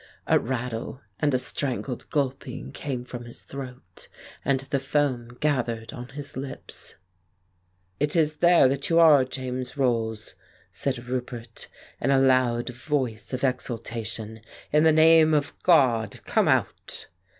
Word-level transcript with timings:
A 0.25 0.39
rattle 0.39 0.99
and 1.19 1.31
a 1.31 1.37
strangled 1.37 2.09
gulping 2.09 2.71
came 2.71 3.05
from 3.05 3.25
his 3.25 3.43
throat, 3.43 4.07
and 4.43 4.61
the 4.61 4.79
foam 4.79 5.37
gathered 5.39 5.93
on 5.93 6.07
his 6.09 6.35
lips. 6.35 6.95
"It 7.99 8.15
is 8.15 8.37
there 8.37 8.67
that 8.67 8.89
you 8.89 8.97
are, 8.99 9.23
James 9.23 9.77
Rolls," 9.77 10.33
said 10.71 11.07
Roupert 11.07 11.67
in 12.01 12.09
a 12.09 12.17
loud 12.17 12.69
voice 12.71 13.31
of 13.31 13.43
exultation. 13.43 14.41
"In 14.73 14.85
the 14.85 14.91
name 14.91 15.35
of 15.35 15.53
God, 15.61 16.19
come 16.25 16.47
out 16.47 17.05